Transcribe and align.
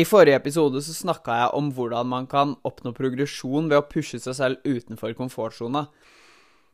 I 0.00 0.04
forrige 0.06 0.38
episode 0.38 0.80
så 0.80 0.94
snakka 0.96 1.34
jeg 1.36 1.48
om 1.58 1.66
hvordan 1.76 2.06
man 2.08 2.26
kan 2.30 2.54
oppnå 2.64 2.92
progresjon 2.96 3.66
ved 3.68 3.80
å 3.80 3.88
pushe 3.90 4.20
seg 4.22 4.36
selv 4.38 4.62
utenfor 4.64 5.12
komfortsona. 5.18 5.88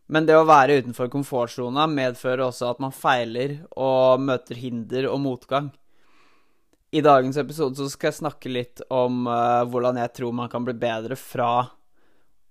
Men 0.06 0.28
det 0.28 0.36
å 0.38 0.44
være 0.46 0.76
utenfor 0.82 1.08
komfortsona 1.10 1.88
medfører 1.90 2.44
også 2.44 2.68
at 2.70 2.82
man 2.82 2.94
feiler 2.94 3.56
og 3.72 4.22
møter 4.22 4.60
hinder 4.60 5.08
og 5.10 5.18
motgang. 5.24 5.72
I 6.94 7.02
dagens 7.02 7.38
episode 7.40 7.80
så 7.80 7.88
skal 7.90 8.12
jeg 8.12 8.20
snakke 8.20 8.52
litt 8.52 8.84
om 8.94 9.24
uh, 9.26 9.64
hvordan 9.66 9.98
jeg 10.04 10.12
tror 10.20 10.36
man 10.44 10.52
kan 10.52 10.68
bli 10.68 10.76
bedre 10.78 11.18
fra 11.18 11.50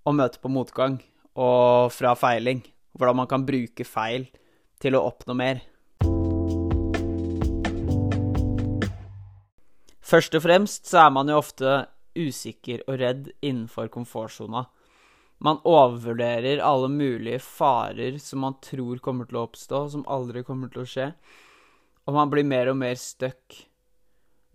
å 0.04 0.12
møte 0.12 0.42
på 0.42 0.52
motgang 0.52 0.98
og 1.40 1.94
fra 1.94 2.12
feiling. 2.20 2.60
Hvordan 2.92 3.22
man 3.22 3.30
kan 3.30 3.48
bruke 3.48 3.88
feil 3.88 4.28
til 4.82 4.98
å 4.98 5.06
oppnå 5.08 5.38
mer. 5.40 5.64
Først 10.06 10.36
og 10.38 10.44
fremst 10.44 10.86
så 10.86 11.06
er 11.06 11.12
man 11.14 11.30
jo 11.30 11.40
ofte 11.40 11.80
usikker 12.16 12.84
og 12.86 13.00
redd 13.00 13.30
innenfor 13.42 13.88
komfortsona. 13.92 14.68
Man 15.42 15.58
overvurderer 15.68 16.62
alle 16.64 16.88
mulige 16.88 17.40
farer 17.44 18.20
som 18.22 18.44
man 18.46 18.56
tror 18.64 19.02
kommer 19.04 19.28
til 19.28 19.40
å 19.40 19.46
oppstå, 19.48 19.82
som 19.92 20.06
aldri 20.08 20.44
kommer 20.46 20.70
til 20.72 20.84
å 20.84 20.88
skje, 20.88 21.10
og 22.06 22.14
man 22.16 22.30
blir 22.32 22.46
mer 22.46 22.70
og 22.70 22.78
mer 22.80 22.94
stuck. 23.00 23.58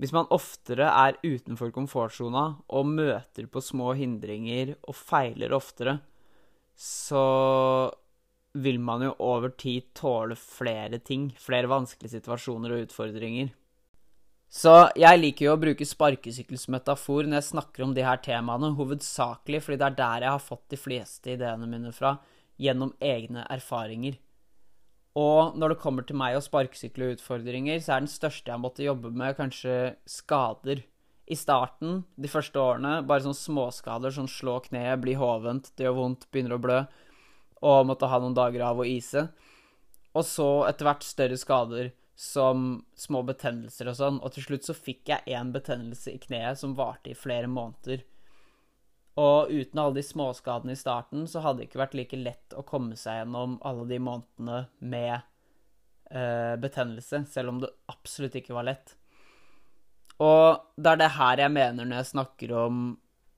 Hvis 0.01 0.15
man 0.15 0.31
oftere 0.33 0.87
er 0.87 1.19
utenfor 1.21 1.69
komfortsona 1.75 2.45
og 2.73 2.87
møter 2.89 3.45
på 3.51 3.61
små 3.61 3.91
hindringer 3.99 4.77
og 4.87 4.97
feiler 4.97 5.53
oftere, 5.53 5.99
så 6.73 7.91
vil 8.57 8.79
man 8.81 9.03
jo 9.05 9.11
over 9.21 9.51
tid 9.53 9.91
tåle 9.99 10.35
flere 10.39 10.97
ting, 11.03 11.29
flere 11.37 11.69
vanskelige 11.69 12.15
situasjoner 12.17 12.73
og 12.73 12.87
utfordringer. 12.87 13.51
Så 14.51 14.71
jeg 14.99 15.19
liker 15.21 15.45
jo 15.45 15.53
å 15.55 15.59
bruke 15.59 15.85
sparkesykkelsmetafor 15.87 17.23
når 17.23 17.37
jeg 17.37 17.49
snakker 17.53 17.85
om 17.85 17.93
de 17.95 18.03
her 18.03 18.19
temaene, 18.19 18.73
hovedsakelig 18.75 19.61
fordi 19.63 19.77
det 19.79 19.85
er 19.87 19.95
der 20.01 20.25
jeg 20.25 20.33
har 20.35 20.43
fått 20.43 20.65
de 20.73 20.79
fleste 20.79 21.31
ideene 21.37 21.69
mine 21.71 21.93
fra, 21.95 22.17
gjennom 22.59 22.91
egne 22.99 23.45
erfaringer. 23.47 24.17
Og 25.15 25.55
når 25.59 25.73
det 25.73 25.81
kommer 25.83 26.03
til 26.07 26.19
meg 26.19 26.35
og 26.35 26.43
sparkesykkel 26.43 27.05
og 27.05 27.13
utfordringer, 27.15 27.79
så 27.79 27.95
er 27.95 28.03
den 28.03 28.11
største 28.11 28.51
jeg 28.51 28.63
måtte 28.63 28.83
jobbe 28.83 29.13
med, 29.15 29.37
kanskje 29.39 29.77
skader. 30.07 30.83
I 31.31 31.37
starten, 31.39 32.01
de 32.19 32.31
første 32.31 32.59
årene, 32.59 32.97
bare 33.07 33.23
sånne 33.23 33.39
småskader, 33.39 34.11
sånn 34.11 34.27
slå 34.31 34.57
kneet, 34.67 34.99
bli 35.03 35.15
hovent, 35.15 35.71
det 35.79 35.87
gjør 35.87 35.95
vondt, 35.95 36.27
begynner 36.27 36.57
å 36.57 36.63
blø, 36.63 36.81
og 37.63 37.87
måtte 37.87 38.11
ha 38.11 38.19
noen 38.19 38.35
dager 38.35 38.67
av 38.67 38.83
å 38.83 38.87
ise. 38.87 39.29
Og 40.11 40.27
så 40.27 40.49
etter 40.67 40.89
hvert 40.89 41.07
større 41.07 41.39
skader 41.39 41.93
som 42.21 42.85
små 42.93 43.23
betennelser 43.25 43.87
og 43.89 43.95
sånn, 43.97 44.17
og 44.21 44.35
til 44.35 44.45
slutt 44.45 44.67
så 44.67 44.75
fikk 44.77 45.09
jeg 45.09 45.33
én 45.33 45.49
betennelse 45.55 46.11
i 46.13 46.19
kneet 46.21 46.59
som 46.59 46.75
varte 46.77 47.09
i 47.09 47.17
flere 47.17 47.49
måneder. 47.49 48.03
Og 49.21 49.49
uten 49.49 49.81
alle 49.81 49.97
de 49.97 50.03
småskadene 50.05 50.75
i 50.75 50.79
starten, 50.79 51.25
så 51.27 51.41
hadde 51.41 51.63
det 51.63 51.71
ikke 51.71 51.81
vært 51.81 51.97
like 51.97 52.19
lett 52.21 52.53
å 52.53 52.63
komme 52.67 52.93
seg 52.99 53.23
gjennom 53.23 53.55
alle 53.65 53.87
de 53.89 53.97
månedene 54.05 54.59
med 54.93 55.15
eh, 56.13 56.53
betennelse, 56.61 57.23
selv 57.33 57.55
om 57.55 57.63
det 57.63 57.71
absolutt 57.89 58.37
ikke 58.37 58.53
var 58.55 58.69
lett. 58.69 58.93
Og 60.21 60.61
det 60.77 60.93
er 60.93 61.01
det 61.01 61.09
her 61.17 61.41
jeg 61.41 61.55
mener 61.57 61.89
når 61.89 62.03
jeg 62.03 62.11
snakker 62.11 62.55
om 62.67 62.85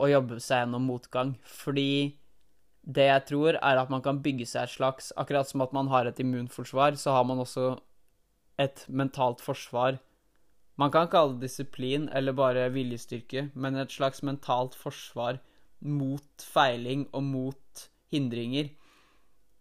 å 0.04 0.12
jobbe 0.12 0.42
seg 0.44 0.66
gjennom 0.66 0.92
motgang, 0.92 1.34
fordi 1.48 2.18
det 2.84 3.08
jeg 3.08 3.26
tror, 3.32 3.56
er 3.64 3.80
at 3.80 3.96
man 3.96 4.04
kan 4.04 4.20
bygge 4.20 4.44
seg 4.50 4.66
et 4.66 4.74
slags 4.74 5.14
Akkurat 5.16 5.48
som 5.48 5.62
at 5.64 5.72
man 5.72 5.88
har 5.88 6.04
et 6.04 6.20
immunforsvar, 6.20 6.98
så 7.00 7.16
har 7.16 7.24
man 7.24 7.40
også 7.40 7.78
et 8.62 8.86
mentalt 8.88 9.42
forsvar. 9.42 9.98
Man 10.76 10.92
kan 10.92 11.10
kalle 11.10 11.38
det 11.38 11.48
disiplin 11.48 12.08
eller 12.10 12.36
bare 12.38 12.70
viljestyrke, 12.74 13.50
men 13.54 13.78
et 13.78 13.94
slags 13.94 14.24
mentalt 14.26 14.76
forsvar 14.76 15.40
mot 15.84 16.46
feiling 16.54 17.08
og 17.14 17.24
mot 17.24 17.86
hindringer. 18.14 18.72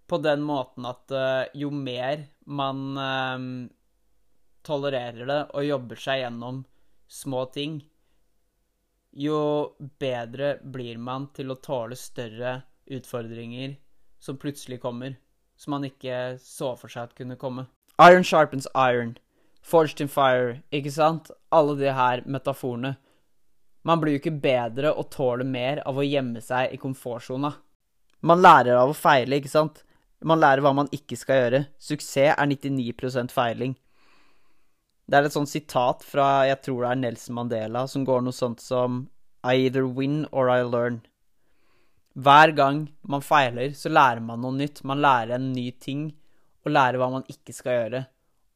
På 0.08 0.18
den 0.20 0.42
måten 0.44 0.86
at 0.88 1.12
uh, 1.12 1.48
jo 1.56 1.70
mer 1.72 2.26
man 2.44 2.82
uh, 2.98 3.46
tolererer 4.64 5.28
det 5.28 5.40
og 5.52 5.66
jobber 5.66 6.00
seg 6.00 6.22
gjennom 6.22 6.62
små 7.12 7.44
ting, 7.52 7.80
jo 9.12 9.38
bedre 10.00 10.54
blir 10.64 10.96
man 10.96 11.28
til 11.36 11.52
å 11.52 11.60
tåle 11.60 11.98
større 12.00 12.62
utfordringer 12.88 13.74
som 14.22 14.38
plutselig 14.40 14.80
kommer, 14.80 15.18
som 15.56 15.76
man 15.76 15.84
ikke 15.84 16.38
så 16.40 16.72
for 16.80 16.92
seg 16.92 17.10
at 17.10 17.16
kunne 17.18 17.36
komme. 17.40 17.66
Iron 18.02 18.24
sharpens 18.24 18.66
iron. 18.74 19.18
Forged 19.62 20.00
in 20.00 20.08
fire, 20.08 20.62
ikke 20.72 20.90
sant? 20.90 21.30
Alle 21.52 21.76
de 21.78 21.92
her 21.94 22.24
metaforene. 22.26 22.96
Man 23.86 24.00
blir 24.00 24.16
jo 24.16 24.22
ikke 24.22 24.40
bedre 24.42 24.90
og 24.94 25.10
tåler 25.14 25.46
mer 25.46 25.82
av 25.86 25.98
å 25.98 26.06
gjemme 26.06 26.42
seg 26.42 26.74
i 26.74 26.80
komfortsona. 26.82 27.52
Man 28.22 28.42
lærer 28.42 28.78
av 28.78 28.90
å 28.90 28.96
feile, 28.96 29.38
ikke 29.38 29.50
sant? 29.50 29.84
Man 30.22 30.42
lærer 30.42 30.62
hva 30.62 30.74
man 30.74 30.90
ikke 30.94 31.18
skal 31.18 31.40
gjøre. 31.40 31.62
Suksess 31.82 32.34
er 32.34 32.50
99% 32.50 33.34
feiling. 33.34 33.76
Det 35.06 35.18
er 35.18 35.26
et 35.26 35.34
sånt 35.34 35.50
sitat 35.50 36.04
fra 36.06 36.46
jeg 36.46 36.60
tror 36.62 36.84
det 36.84 36.90
er 36.92 37.00
Nelson 37.02 37.36
Mandela, 37.38 37.86
som 37.90 38.06
går 38.06 38.22
noe 38.22 38.34
sånt 38.34 38.62
som 38.62 39.04
I 39.42 39.66
either 39.66 39.86
win 39.86 40.24
or 40.30 40.50
I 40.50 40.62
learn. 40.62 41.02
Hver 42.14 42.54
gang 42.54 42.84
man 43.02 43.24
feiler, 43.24 43.74
så 43.74 43.90
lærer 43.90 44.22
man 44.22 44.42
noe 44.42 44.54
nytt. 44.54 44.84
Man 44.86 45.02
lærer 45.02 45.36
en 45.36 45.50
ny 45.54 45.70
ting 45.82 46.12
og 46.62 46.72
lære 46.72 47.00
hva 47.00 47.10
man 47.12 47.26
ikke 47.30 47.54
skal 47.56 47.78
gjøre. 47.78 48.02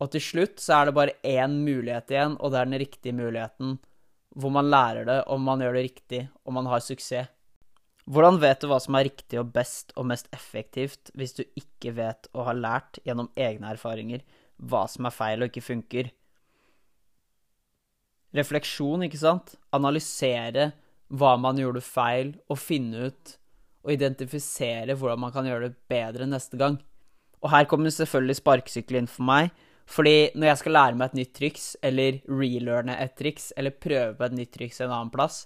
Og 0.03 0.11
til 0.13 0.23
slutt 0.23 0.61
så 0.63 0.79
er 0.79 0.89
det 0.89 0.97
bare 0.97 1.17
én 1.25 1.61
mulighet 1.65 2.13
igjen, 2.13 2.37
og 2.41 2.53
det 2.53 2.61
er 2.61 2.69
den 2.69 2.81
riktige 2.83 3.17
muligheten. 3.17 3.79
Hvor 4.37 4.53
man 4.53 4.69
lærer 4.69 5.09
det, 5.09 5.21
og 5.33 5.41
man 5.41 5.63
gjør 5.65 5.79
det 5.79 5.87
riktig, 5.87 6.23
og 6.45 6.57
man 6.59 6.69
har 6.69 6.85
suksess. 6.85 7.33
Hvordan 8.07 8.37
vet 8.39 8.61
du 8.63 8.69
hva 8.71 8.79
som 8.79 8.95
er 8.95 9.09
riktig 9.09 9.39
og 9.41 9.49
best 9.51 9.91
og 9.99 10.07
mest 10.07 10.29
effektivt 10.35 11.11
hvis 11.19 11.33
du 11.35 11.43
ikke 11.59 11.91
vet 11.97 12.29
og 12.37 12.45
har 12.47 12.55
lært 12.55 13.01
gjennom 13.03 13.33
egne 13.35 13.73
erfaringer 13.73 14.23
hva 14.63 14.85
som 14.87 15.09
er 15.09 15.15
feil 15.17 15.43
og 15.43 15.51
ikke 15.51 15.65
funker? 15.67 16.13
Refleksjon, 18.37 19.03
ikke 19.09 19.19
sant? 19.19 19.57
Analysere 19.75 20.71
hva 21.11 21.35
man 21.41 21.59
gjorde 21.59 21.83
feil, 21.83 22.33
og 22.51 22.59
finne 22.59 23.11
ut 23.11 23.35
og 23.87 23.93
identifisere 23.95 24.97
hvordan 24.99 25.21
man 25.23 25.35
kan 25.35 25.47
gjøre 25.47 25.69
det 25.69 25.77
bedre 25.91 26.27
neste 26.31 26.59
gang. 26.59 26.79
Og 27.45 27.51
her 27.53 27.69
kommer 27.69 27.93
selvfølgelig 27.93 28.41
sparkesykkel 28.41 29.01
inn 29.01 29.11
for 29.11 29.27
meg. 29.29 29.53
Fordi 29.87 30.33
når 30.35 30.51
jeg 30.51 30.61
skal 30.63 30.75
lære 30.75 30.99
meg 30.99 31.13
et 31.13 31.21
nytt 31.21 31.35
triks, 31.37 31.67
eller 31.85 32.19
relearne 32.27 32.97
et 33.03 33.15
triks, 33.19 33.53
eller 33.57 33.77
prøve 33.77 34.17
på 34.19 34.27
et 34.27 34.35
nytt 34.35 34.53
triks 34.57 34.81
en 34.83 34.91
annen 34.91 35.13
plass, 35.15 35.45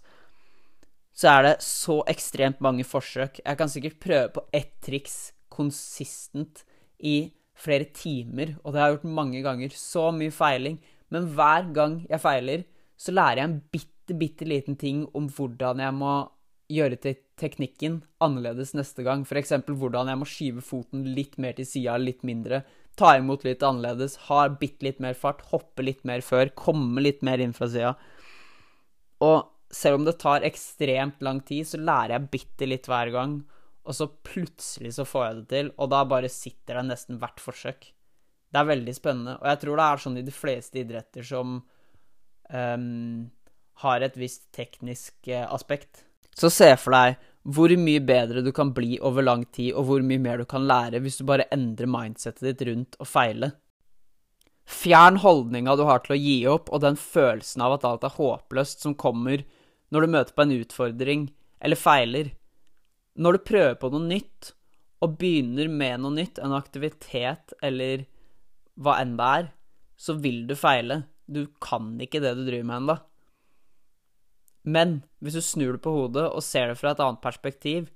så 1.13 1.35
er 1.35 1.45
det 1.45 1.57
så 1.67 1.99
ekstremt 2.09 2.63
mange 2.65 2.87
forsøk. 2.87 3.43
Jeg 3.45 3.59
kan 3.61 3.69
sikkert 3.69 4.01
prøve 4.01 4.33
på 4.39 4.47
ett 4.57 4.73
triks 4.87 5.19
konsistent 5.53 6.65
i 7.05 7.33
flere 7.61 7.91
timer, 7.93 8.55
og 8.65 8.73
det 8.73 8.81
har 8.81 8.89
jeg 8.89 8.99
gjort 8.99 9.17
mange 9.21 9.43
ganger. 9.45 9.77
Så 9.77 10.09
mye 10.17 10.33
feiling. 10.33 10.79
Men 11.13 11.29
hver 11.35 11.69
gang 11.75 12.01
jeg 12.09 12.23
feiler, 12.23 12.65
så 12.97 13.13
lærer 13.13 13.43
jeg 13.43 13.51
en 13.51 13.61
bitte, 13.75 14.17
bitte 14.17 14.49
liten 14.49 14.79
ting 14.81 15.05
om 15.17 15.29
hvordan 15.29 15.83
jeg 15.83 15.97
må 15.97 16.15
gjøre 16.71 17.01
til 17.03 17.19
teknikken 17.41 18.01
annerledes 18.23 18.75
neste 18.77 19.05
gang. 19.07 19.25
F.eks. 19.25 19.55
hvordan 19.67 20.11
jeg 20.13 20.21
må 20.21 20.29
skyve 20.29 20.65
foten 20.65 21.07
litt 21.17 21.39
mer 21.41 21.57
til 21.59 21.69
sida, 21.69 21.97
litt 22.01 22.25
mindre. 22.27 22.63
Ta 23.01 23.15
imot 23.19 23.47
litt 23.47 23.65
annerledes, 23.65 24.17
ha 24.29 24.45
bitte 24.61 24.87
litt 24.87 25.01
mer 25.03 25.17
fart, 25.19 25.47
hoppe 25.53 25.87
litt 25.87 26.05
mer 26.09 26.25
før, 26.25 26.53
komme 26.57 27.03
litt 27.05 27.25
mer 27.27 27.43
inn 27.43 27.55
fra 27.57 27.71
sida. 27.71 27.95
Og 29.25 29.49
selv 29.71 30.01
om 30.01 30.05
det 30.07 30.19
tar 30.21 30.45
ekstremt 30.47 31.23
lang 31.25 31.41
tid, 31.47 31.69
så 31.69 31.81
lærer 31.81 32.17
jeg 32.17 32.31
bitte 32.35 32.69
litt 32.69 32.91
hver 32.91 33.13
gang. 33.15 33.41
Og 33.87 33.97
så 33.97 34.11
plutselig 34.27 34.95
så 34.99 35.07
får 35.09 35.25
jeg 35.25 35.37
det 35.39 35.49
til, 35.55 35.73
og 35.81 35.91
da 35.95 36.05
bare 36.09 36.31
sitter 36.33 36.81
det 36.81 36.89
nesten 36.91 37.21
hvert 37.23 37.41
forsøk. 37.41 37.91
Det 38.51 38.59
er 38.59 38.67
veldig 38.67 38.95
spennende, 38.97 39.37
og 39.39 39.47
jeg 39.47 39.61
tror 39.63 39.79
det 39.79 39.87
er 39.87 40.03
sånn 40.03 40.19
i 40.19 40.27
de 40.27 40.35
fleste 40.35 40.81
idretter 40.83 41.27
som 41.27 41.61
um, 42.51 43.29
har 43.85 44.05
et 44.05 44.17
visst 44.19 44.49
teknisk 44.55 45.31
eh, 45.31 45.47
aspekt. 45.47 46.03
Så 46.37 46.51
se 46.53 46.69
for 46.81 46.95
deg 46.97 47.30
hvor 47.43 47.73
mye 47.81 48.03
bedre 48.05 48.43
du 48.45 48.53
kan 48.53 48.75
bli 48.77 48.99
over 49.01 49.25
lang 49.25 49.47
tid, 49.55 49.73
og 49.73 49.89
hvor 49.89 50.05
mye 50.05 50.21
mer 50.21 50.43
du 50.43 50.47
kan 50.49 50.67
lære 50.69 51.01
hvis 51.01 51.21
du 51.21 51.27
bare 51.29 51.49
endrer 51.55 51.89
mindsetet 51.89 52.45
ditt 52.45 52.67
rundt 52.69 52.99
å 53.01 53.09
feile. 53.09 53.55
Fjern 54.71 55.19
holdninga 55.23 55.75
du 55.77 55.87
har 55.89 56.05
til 56.05 56.15
å 56.15 56.21
gi 56.21 56.37
opp, 56.51 56.69
og 56.71 56.85
den 56.85 56.99
følelsen 57.01 57.65
av 57.65 57.79
at 57.79 57.87
alt 57.89 58.07
er 58.07 58.17
håpløst 58.19 58.85
som 58.85 58.95
kommer 58.95 59.43
når 59.91 60.05
du 60.05 60.13
møter 60.15 60.37
på 60.37 60.45
en 60.45 60.57
utfordring 60.61 61.27
eller 61.61 61.81
feiler. 61.81 62.31
Når 63.19 63.37
du 63.37 63.47
prøver 63.51 63.79
på 63.81 63.91
noe 63.93 64.07
nytt, 64.07 64.53
og 65.01 65.17
begynner 65.17 65.71
med 65.73 66.03
noe 66.03 66.13
nytt, 66.13 66.39
en 66.39 66.53
aktivitet 66.53 67.55
eller 67.65 68.05
hva 68.81 68.99
enn 69.01 69.17
det 69.17 69.29
er, 69.41 69.49
så 69.97 70.17
vil 70.21 70.45
du 70.49 70.55
feile. 70.57 71.03
Du 71.25 71.47
kan 71.63 71.95
ikke 72.01 72.21
det 72.23 72.35
du 72.37 72.45
driver 72.45 72.69
med 72.69 72.83
ennå. 72.83 72.97
Men 74.63 75.01
hvis 75.21 75.39
du 75.39 75.43
snur 75.45 75.77
det 75.77 75.85
på 75.85 75.93
hodet 75.95 76.27
og 76.29 76.45
ser 76.45 76.71
det 76.71 76.79
fra 76.81 76.93
et 76.93 77.03
annet 77.03 77.23
perspektiv, 77.25 77.89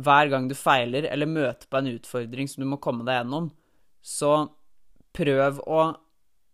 hver 0.00 0.30
gang 0.32 0.48
du 0.48 0.56
feiler 0.56 1.06
eller 1.08 1.28
møter 1.28 1.68
på 1.68 1.80
en 1.80 1.92
utfordring 1.92 2.48
som 2.48 2.64
du 2.64 2.68
må 2.68 2.80
komme 2.80 3.04
deg 3.04 3.20
gjennom, 3.20 3.50
så 4.00 4.48
prøv 5.16 5.60
å 5.68 5.82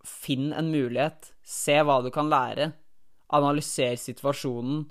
finne 0.06 0.58
en 0.58 0.70
mulighet. 0.72 1.32
Se 1.46 1.78
hva 1.82 2.00
du 2.02 2.10
kan 2.14 2.30
lære. 2.30 2.72
analyser 3.28 3.92
situasjonen 4.00 4.86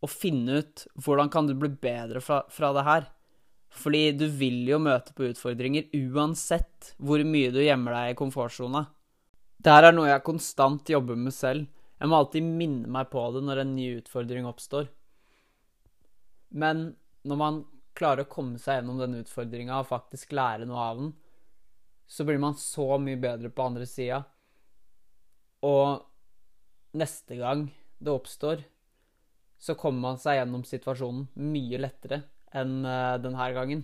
og 0.00 0.08
finne 0.08 0.62
ut 0.62 0.86
hvordan 0.96 1.28
kan 1.28 1.44
du 1.44 1.52
bli 1.52 1.68
bedre 1.68 2.22
fra, 2.24 2.38
fra 2.48 2.70
det 2.72 2.84
her. 2.86 3.08
Fordi 3.68 4.12
du 4.16 4.24
vil 4.32 4.62
jo 4.70 4.78
møte 4.80 5.12
på 5.12 5.26
utfordringer 5.28 5.90
uansett 5.92 6.94
hvor 6.96 7.20
mye 7.28 7.50
du 7.52 7.60
gjemmer 7.60 7.92
deg 7.92 8.14
i 8.14 8.16
komfortsona. 8.16 8.86
Det 9.58 9.74
her 9.74 9.90
er 9.90 9.92
noe 9.92 10.08
jeg 10.08 10.24
konstant 10.24 10.88
jobber 10.88 11.18
med 11.18 11.34
selv. 11.34 11.66
Jeg 11.98 12.10
må 12.10 12.18
alltid 12.18 12.46
minne 12.46 12.90
meg 12.94 13.10
på 13.10 13.24
det 13.34 13.42
når 13.46 13.62
en 13.62 13.74
ny 13.74 13.88
utfordring 13.98 14.46
oppstår. 14.46 14.86
Men 16.48 16.92
når 17.26 17.40
man 17.40 17.62
klarer 17.98 18.24
å 18.24 18.30
komme 18.30 18.60
seg 18.62 18.78
gjennom 18.78 19.00
den 19.02 19.18
utfordringa 19.18 19.80
og 19.80 19.90
faktisk 19.90 20.32
lære 20.38 20.68
noe 20.68 20.84
av 20.84 21.00
den, 21.02 21.12
så 22.08 22.24
blir 22.24 22.38
man 22.40 22.54
så 22.56 22.96
mye 23.02 23.18
bedre 23.20 23.50
på 23.52 23.66
andre 23.66 23.86
sida. 23.88 24.22
Og 25.66 25.98
neste 26.96 27.36
gang 27.40 27.66
det 27.98 28.14
oppstår, 28.14 28.62
så 29.58 29.74
kommer 29.74 30.12
man 30.12 30.22
seg 30.22 30.38
gjennom 30.38 30.62
situasjonen 30.64 31.26
mye 31.50 31.80
lettere 31.82 32.22
enn 32.56 32.80
uh, 32.86 33.18
denne 33.20 33.50
gangen. 33.56 33.82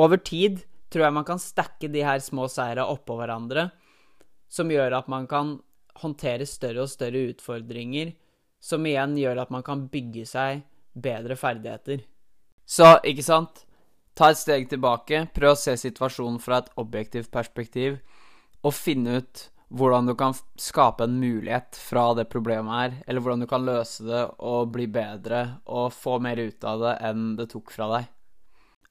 Over 0.00 0.18
tid 0.24 0.64
tror 0.88 1.04
jeg 1.04 1.16
man 1.18 1.28
kan 1.28 1.42
stacke 1.42 1.90
de 1.92 2.02
her 2.06 2.22
små 2.24 2.48
seira 2.50 2.88
oppå 2.88 3.18
hverandre, 3.20 3.68
som 4.48 4.72
gjør 4.72 4.96
at 5.02 5.10
man 5.12 5.28
kan 5.28 5.58
håndtere 6.02 6.46
større 6.46 6.84
og 6.84 6.92
større 6.92 7.28
utfordringer, 7.32 8.14
som 8.60 8.86
igjen 8.86 9.16
gjør 9.18 9.44
at 9.44 9.52
man 9.54 9.64
kan 9.66 9.86
bygge 9.92 10.24
seg 10.26 10.64
bedre 10.98 11.36
ferdigheter. 11.38 12.02
Så, 12.68 12.98
ikke 13.06 13.24
sant? 13.24 13.64
Ta 14.18 14.32
et 14.32 14.40
steg 14.40 14.66
tilbake, 14.70 15.28
prøv 15.34 15.54
å 15.54 15.58
se 15.58 15.76
situasjonen 15.78 16.40
fra 16.42 16.62
et 16.62 16.72
objektivt 16.80 17.30
perspektiv, 17.34 18.00
og 18.66 18.74
finne 18.74 19.20
ut 19.20 19.44
hvordan 19.68 20.08
du 20.08 20.14
kan 20.18 20.34
skape 20.58 21.04
en 21.04 21.18
mulighet 21.20 21.76
fra 21.76 22.14
det 22.16 22.26
problemet 22.32 22.74
her, 22.74 22.94
eller 23.06 23.22
hvordan 23.22 23.44
du 23.44 23.48
kan 23.50 23.66
løse 23.68 24.04
det 24.06 24.24
og 24.38 24.72
bli 24.74 24.88
bedre 24.90 25.60
og 25.68 25.92
få 25.92 26.16
mer 26.24 26.40
ut 26.40 26.64
av 26.64 26.82
det 26.82 26.94
enn 27.10 27.34
det 27.38 27.50
tok 27.52 27.72
fra 27.74 27.90
deg. 27.92 28.08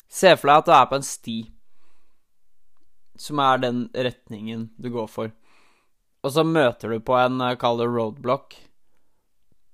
Se 0.07 0.31
for 0.37 0.47
deg 0.47 0.61
at 0.61 0.69
du 0.69 0.73
er 0.77 0.87
på 0.87 0.99
en 0.99 1.07
sti, 1.07 1.37
som 3.17 3.41
er 3.41 3.63
den 3.65 3.81
retningen 3.91 4.69
du 4.77 4.91
går 4.93 5.09
for, 5.11 5.33
og 6.25 6.33
så 6.33 6.43
møter 6.47 6.93
du 6.93 6.99
på 7.03 7.17
en, 7.19 7.41
eh, 7.41 7.57
kall 7.59 7.77
det 7.81 7.87
roadblock, 7.91 8.55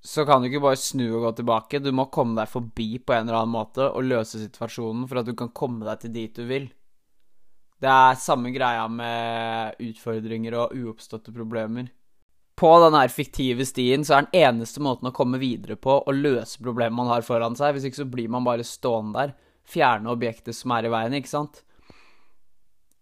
så 0.03 0.25
kan 0.27 0.41
du 0.41 0.49
ikke 0.49 0.63
bare 0.65 0.79
snu 0.79 1.05
og 1.15 1.21
gå 1.23 1.31
tilbake. 1.39 1.79
Du 1.79 1.91
må 1.95 2.09
komme 2.11 2.35
deg 2.35 2.51
forbi 2.51 2.99
på 2.99 3.15
en 3.15 3.29
eller 3.29 3.39
annen 3.39 3.55
måte 3.55 3.87
og 3.87 4.03
løse 4.03 4.41
situasjonen 4.41 5.07
for 5.07 5.21
at 5.21 5.29
du 5.29 5.33
kan 5.39 5.53
komme 5.55 5.87
deg 5.87 6.01
til 6.01 6.11
dit 6.11 6.35
du 6.35 6.43
vil. 6.49 6.67
Det 7.79 7.91
er 7.91 8.19
samme 8.19 8.51
greia 8.51 8.83
med 8.91 9.79
utfordringer 9.79 10.55
og 10.59 10.75
uoppståtte 10.75 11.31
problemer. 11.35 11.87
På 12.59 12.75
denne 12.83 13.01
fiktive 13.09 13.65
stien 13.65 14.03
så 14.05 14.17
er 14.17 14.27
den 14.27 14.43
eneste 14.43 14.83
måten 14.83 15.09
å 15.09 15.15
komme 15.15 15.39
videre 15.41 15.75
på 15.79 15.97
å 16.03 16.13
løse 16.13 16.61
problemet 16.63 16.99
man 16.99 17.09
har 17.11 17.25
foran 17.25 17.55
seg. 17.59 17.73
Hvis 17.73 17.87
ikke 17.89 18.03
så 18.03 18.09
blir 18.11 18.29
man 18.31 18.45
bare 18.45 18.67
stående 18.67 19.19
der. 19.19 19.33
Fjerne 19.63 20.11
objektet 20.11 20.55
som 20.55 20.75
er 20.75 20.87
i 20.87 20.91
veien, 20.91 21.15
ikke 21.17 21.31
sant? 21.31 21.63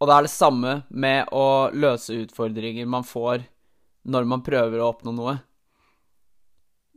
Og 0.01 0.09
det 0.09 0.15
er 0.15 0.25
det 0.25 0.33
samme 0.33 0.75
med 0.89 1.29
å 1.37 1.69
løse 1.77 2.15
utfordringer 2.23 2.89
man 2.89 3.05
får 3.05 3.43
når 4.09 4.25
man 4.25 4.41
prøver 4.41 4.81
å 4.81 4.89
oppnå 4.89 5.13
noe. 5.13 5.35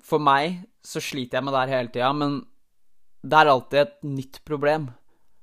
For 0.04 0.20
meg 0.20 0.62
så 0.84 1.02
sliter 1.04 1.38
jeg 1.38 1.44
med 1.44 1.52
det 1.52 1.62
her 1.62 1.72
hele 1.74 1.92
tida, 1.92 2.12
men 2.16 2.38
det 3.24 3.40
er 3.40 3.50
alltid 3.52 3.80
et 3.82 3.98
nytt 4.08 4.40
problem. 4.48 4.88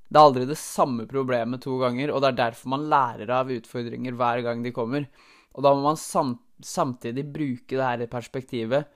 Det 0.09 0.17
er 0.17 0.27
aldri 0.27 0.47
det 0.49 0.57
samme 0.59 1.05
problemet 1.09 1.61
to 1.63 1.77
ganger, 1.81 2.11
og 2.11 2.21
det 2.21 2.31
er 2.31 2.39
derfor 2.41 2.73
man 2.73 2.89
lærer 2.89 3.29
av 3.37 3.53
utfordringer 3.53 4.17
hver 4.17 4.41
gang 4.45 4.65
de 4.65 4.73
kommer. 4.75 5.05
Og 5.53 5.65
da 5.65 5.75
må 5.75 5.85
man 5.85 6.01
sam 6.01 6.39
samtidig 6.61 7.23
bruke 7.33 7.73
det 7.73 7.85
her 7.85 8.09
perspektivet 8.09 8.89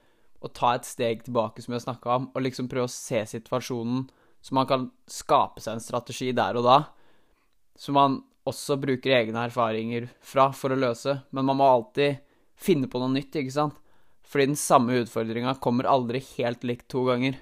og 0.46 0.52
ta 0.54 0.76
et 0.76 0.86
steg 0.86 1.24
tilbake, 1.26 1.64
som 1.64 1.74
jeg 1.74 1.86
snakka 1.86 2.18
om, 2.20 2.28
og 2.34 2.44
liksom 2.46 2.68
prøve 2.70 2.86
å 2.86 2.94
se 2.94 3.24
situasjonen 3.30 4.04
så 4.46 4.54
man 4.54 4.68
kan 4.70 4.84
skape 5.10 5.64
seg 5.64 5.74
en 5.74 5.82
strategi 5.82 6.30
der 6.38 6.60
og 6.60 6.68
da, 6.68 6.78
Så 7.76 7.92
man 7.92 8.22
også 8.46 8.78
bruker 8.82 9.16
egne 9.18 9.48
erfaringer 9.48 10.08
fra 10.24 10.52
for 10.56 10.74
å 10.74 10.80
løse. 10.80 11.18
Men 11.34 11.50
man 11.50 11.60
må 11.60 11.70
alltid 11.70 12.22
finne 12.56 12.90
på 12.92 13.02
noe 13.02 13.14
nytt, 13.14 13.36
ikke 13.36 13.56
sant? 13.56 13.80
Fordi 14.26 14.50
den 14.52 14.60
samme 14.60 15.02
utfordringa 15.02 15.58
kommer 15.62 15.90
aldri 15.90 16.22
helt 16.36 16.64
likt 16.66 16.88
to 16.92 17.06
ganger. 17.08 17.38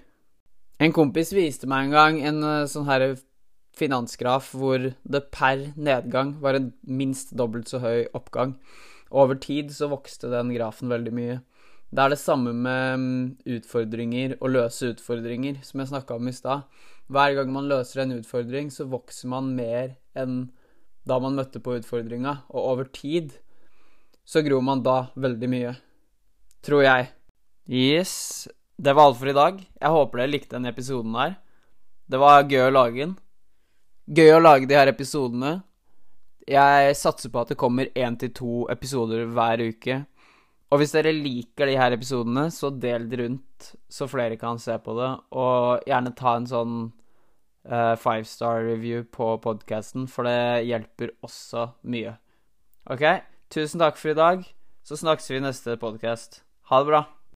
En 0.83 0.95
kompis 0.95 1.31
viste 1.35 1.69
meg 1.69 1.87
en 1.87 1.95
gang 1.95 2.17
en 2.27 2.43
eh, 2.43 2.65
sånn 2.69 2.89
her 2.89 3.13
finansgraf 3.77 4.51
hvor 4.57 4.91
det 5.01 5.21
per 5.33 5.69
nedgang 5.79 6.35
var 6.43 6.57
en 6.57 6.71
minst 6.85 7.31
dobbelt 7.37 7.71
så 7.71 7.79
høy 7.81 8.05
oppgang. 8.13 8.57
Over 9.13 9.37
tid 9.41 9.71
så 9.73 9.89
vokste 9.91 10.31
den 10.33 10.51
grafen 10.53 10.91
veldig 10.91 11.13
mye. 11.15 11.39
Det 11.93 12.01
er 12.01 12.09
det 12.09 12.21
samme 12.21 12.55
med 12.57 12.99
mm, 12.99 13.25
utfordringer 13.55 14.35
og 14.39 14.55
løse 14.55 14.89
utfordringer, 14.95 15.59
som 15.61 15.81
jeg 15.81 15.91
snakka 15.91 16.17
om 16.17 16.29
i 16.29 16.33
stad. 16.33 16.65
Hver 17.13 17.35
gang 17.37 17.51
man 17.53 17.69
løser 17.69 18.01
en 18.01 18.15
utfordring, 18.17 18.71
så 18.73 18.87
vokser 18.89 19.29
man 19.29 19.51
mer 19.53 19.93
enn 20.17 20.47
da 21.07 21.19
man 21.19 21.35
møtte 21.37 21.59
på 21.63 21.75
utfordringa, 21.79 22.37
og 22.53 22.69
over 22.73 22.89
tid 22.91 23.33
så 24.25 24.43
gror 24.45 24.63
man 24.63 24.83
da 24.83 25.09
veldig 25.19 25.49
mye. 25.51 25.73
Tror 26.63 26.85
jeg. 26.85 27.09
Yes. 27.67 28.13
Det 28.79 28.93
var 28.95 29.09
alt 29.09 29.19
for 29.19 29.29
i 29.29 29.35
dag. 29.35 29.59
Jeg 29.59 29.95
håper 29.95 30.21
dere 30.21 30.31
likte 30.31 30.55
denne 30.55 30.71
episoden 30.71 31.15
her. 31.19 31.35
Det 32.07 32.19
var 32.19 32.47
gøy 32.47 32.69
å 32.69 32.71
lage 32.73 33.01
den. 33.01 33.13
Gøy 34.07 34.31
å 34.35 34.41
lage 34.41 34.67
de 34.67 34.77
her 34.79 34.91
episodene. 34.91 35.57
Jeg 36.47 36.95
satser 36.99 37.31
på 37.31 37.43
at 37.43 37.53
det 37.53 37.59
kommer 37.59 37.91
én 37.95 38.17
til 38.19 38.33
to 38.35 38.63
episoder 38.71 39.27
hver 39.31 39.63
uke. 39.63 40.01
Og 40.73 40.81
hvis 40.81 40.95
dere 40.95 41.13
liker 41.13 41.69
de 41.69 41.77
her 41.77 41.93
episodene, 41.95 42.47
så 42.51 42.71
del 42.73 43.05
det 43.11 43.19
rundt, 43.21 43.69
så 43.91 44.07
flere 44.09 44.39
kan 44.41 44.59
se 44.59 44.75
på 44.81 44.95
det. 44.97 45.11
Og 45.37 45.83
gjerne 45.87 46.15
ta 46.17 46.35
en 46.39 46.49
sånn 46.49 46.77
uh, 47.69 47.95
five 47.95 48.27
star 48.27 48.63
review 48.65 49.03
på 49.03 49.37
podkasten, 49.43 50.07
for 50.07 50.27
det 50.27 50.65
hjelper 50.67 51.15
også 51.23 51.69
mye. 51.83 52.17
OK? 52.91 53.03
Tusen 53.53 53.83
takk 53.83 53.99
for 53.99 54.13
i 54.13 54.19
dag. 54.19 54.47
Så 54.83 54.99
snakkes 54.99 55.29
vi 55.31 55.39
i 55.39 55.43
neste 55.43 55.77
podkast. 55.79 56.41
Ha 56.71 56.83
det 56.83 56.91
bra. 56.91 57.05